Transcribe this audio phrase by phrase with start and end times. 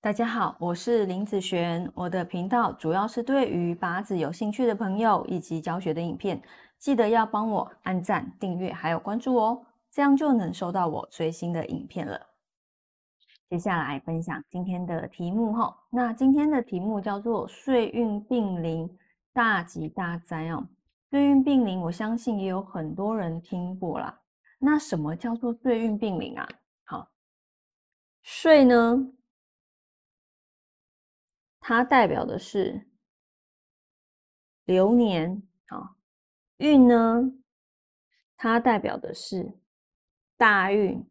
[0.00, 1.90] 大家好，我是林子璇。
[1.92, 6.40] 我的频道主要是对于八字有兴趣的朋友以及教学的影片，
[6.78, 12.28] 记得要帮我按赞、订阅还有关注哦，这样就能收到我最新的影片了。
[13.50, 18.88] 接下来分享今天的题目哈，那今天的题目叫做“岁运并临，
[19.32, 20.64] 大吉大灾”哦。
[21.10, 24.16] 岁运并临，我相信也有很多人听过啦。
[24.60, 26.48] 那什么叫做岁运并临啊？
[26.84, 27.08] 好，
[28.22, 29.08] 岁呢？
[31.68, 32.88] 它代表的是
[34.64, 35.96] 流年啊，
[36.56, 37.30] 运呢，
[38.38, 39.52] 它代表的是
[40.38, 41.06] 大运。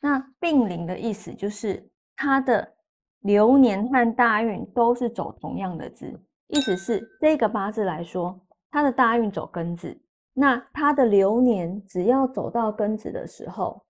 [0.00, 2.76] 那并临的意思就是它的
[3.20, 8.38] 流年和大运都是走同样的字，意思是这个八字来说，
[8.70, 9.98] 它的大运走庚子，
[10.34, 13.82] 那它的流年只要走到庚子的时候，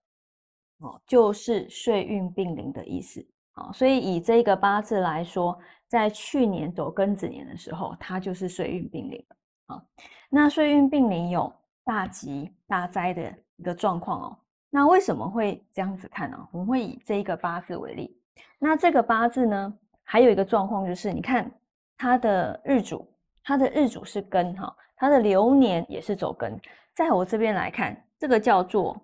[0.79, 3.29] 哦，就是岁运并临的意思。
[3.59, 9.27] 啊，所以以这个八字来说，在去年走庚子年的时候，它就是岁运并临
[9.67, 9.83] 啊。
[10.31, 11.53] 那岁运并临有
[11.85, 14.39] 大吉大灾的一个状况哦。
[14.71, 16.49] 那为什么会这样子看呢？
[16.53, 18.17] 我们会以这一个八字为例。
[18.59, 21.51] 那这个八字呢，还有一个状况就是，你看
[21.97, 23.07] 它的日主，
[23.43, 26.57] 它的日主是庚哈，它的流年也是走庚。
[26.95, 28.97] 在我这边来看，这个叫做。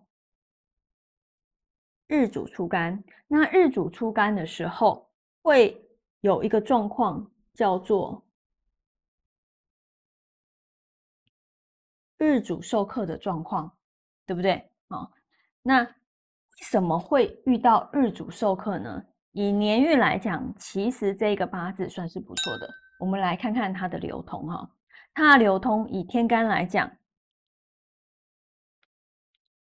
[2.07, 5.11] 日主出干，那日主出干的时候，
[5.43, 5.83] 会
[6.21, 8.23] 有一个状况叫做
[12.19, 13.75] 日主受克的状况，
[14.27, 14.53] 对不对？
[14.89, 15.11] 啊，
[15.63, 15.91] 那为
[16.61, 19.03] 什么会遇到日主受克呢？
[19.33, 22.69] 以年运来讲，其实这个八字算是不错的。
[23.01, 24.71] 我们来看看它的流通哈，
[25.15, 26.91] 它的流通以天干来讲，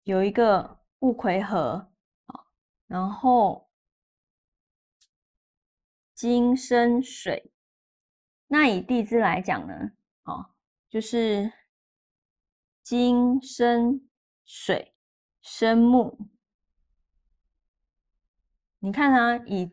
[0.04, 1.90] 有一个戊癸合。
[2.86, 3.68] 然后
[6.14, 7.50] 金生水，
[8.46, 9.74] 那以地支来讲呢，
[10.22, 10.50] 哦，
[10.88, 11.52] 就是
[12.82, 14.08] 金生
[14.44, 14.94] 水
[15.42, 16.16] 生木。
[18.78, 19.70] 你看啊，以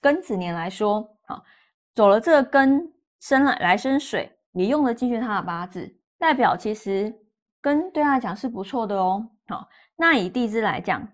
[0.00, 1.44] 庚子年来说，好，
[1.92, 7.12] 走了这个庚生来来生水，你用了进去他的八字，代表其实
[7.60, 9.28] 庚对他来讲是不错的哦。
[9.48, 11.12] 好，那以地支来讲。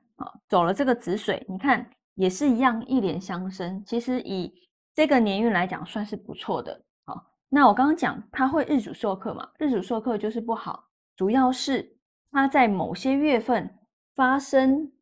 [0.48, 3.82] 走了这个子水，你看也是一样，一连相生。
[3.86, 4.52] 其实以
[4.94, 6.78] 这个年运来讲，算是不错的。
[7.04, 10.84] 好，那我刚刚讲它会日主受克嘛，日主受克就是不好，
[11.16, 11.96] 主要是
[12.30, 13.72] 它在某些月份
[14.14, 14.92] 发生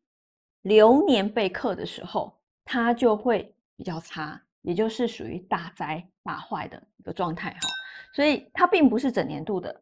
[0.61, 7.59] 流年被克的时候，它就会比较差，也就是属于大灾大坏的一个状态哈。
[8.13, 9.81] 所以它并不是整年度的，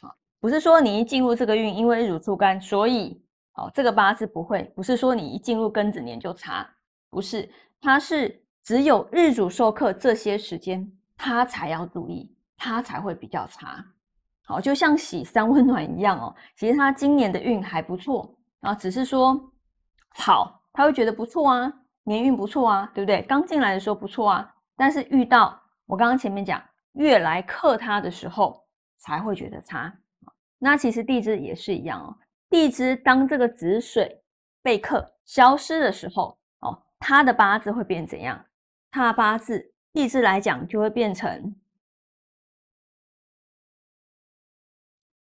[0.00, 0.08] 啊，
[0.40, 3.22] 不是说你一进入这个运，因为日主出干，所以。
[3.56, 6.68] 哦，这个八字不会，不是说你一进入庚子年就差，
[7.10, 7.48] 不是，
[7.80, 13.84] 它是只有日主受克这些时间，它才要注意，它才会比较差。
[14.44, 19.52] 好，就像喜三温暖一样哦，其实他今年的运还不错啊，只是说
[20.10, 21.72] 好，他会觉得不错啊，
[22.04, 23.22] 年运不错啊，对不对？
[23.22, 26.62] 刚进来的时候不错啊，但是遇到我刚刚前面讲
[26.92, 28.64] 月来克他的时候，
[28.98, 29.92] 才会觉得差。
[30.58, 32.16] 那其实地支也是一样哦。
[32.48, 34.22] 地支当这个子水
[34.62, 38.46] 被克消失的时候，哦，他的八字会变怎样？
[38.90, 41.54] 他的八字地支来讲就会变成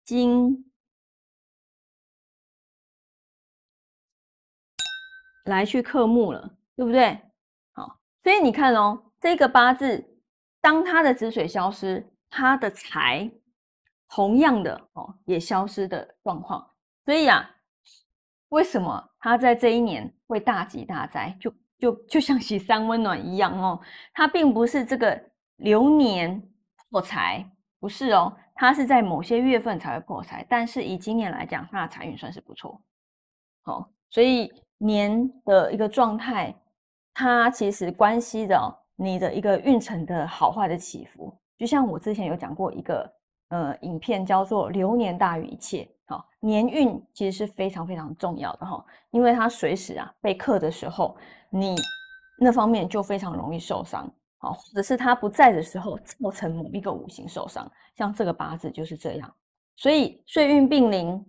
[0.04, 0.70] 金
[5.44, 7.20] 来去克木了，对不对？
[7.72, 10.18] 好，所以你看哦，这个八字
[10.60, 13.30] 当他的子水消失，他的财
[14.08, 16.72] 同样的哦也消失的状况。
[17.06, 17.48] 所以啊，
[18.48, 21.34] 为什么他在这一年会大吉大灾？
[21.40, 23.80] 就就就像喜三温暖一样哦，
[24.12, 25.18] 他并不是这个
[25.58, 26.42] 流年
[26.90, 30.44] 破财，不是哦，他是在某些月份才会破财。
[30.48, 32.82] 但是以今年来讲，他的财运算是不错。
[33.62, 36.52] 好，所以年的一个状态，
[37.14, 41.32] 它其实关系着你的一个运程的好坏的起伏。
[41.56, 43.12] 就像我之前有讲过一个
[43.50, 45.88] 呃影片，叫做“流年大于一切”。
[46.08, 51.16] 好，年运其实是非常非常重要的哈，因为它随时啊被克的时候，
[51.50, 51.74] 你
[52.38, 54.08] 那方面就非常容易受伤，
[54.38, 59.34] 好，或者是他不在的时候造成某一个五行受伤，像这个八字就是这样。
[59.74, 61.26] 所以岁运并临，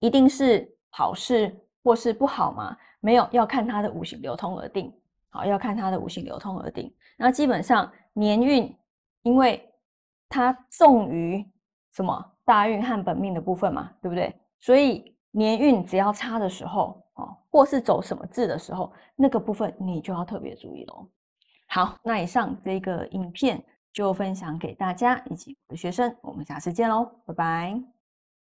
[0.00, 2.76] 一定是好事或是不好吗？
[3.00, 4.92] 没有，要看它的五行流通而定。
[5.30, 6.92] 好，要看它的五行流通而定。
[7.16, 8.76] 那基本上年运，
[9.22, 9.72] 因为
[10.28, 11.48] 它重于
[11.92, 12.31] 什么？
[12.44, 14.34] 大运和本命的部分嘛，对不对？
[14.60, 21.08] 所以年运只要差的时候，哦，或是走什么字的时候，那个部分你就要特别注意喽。
[21.68, 23.62] 好，那以上这个影片
[23.92, 28.01] 就分享给大家以及我的学生，我们下次见喽，拜拜。